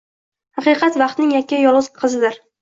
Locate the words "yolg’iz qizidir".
1.69-2.41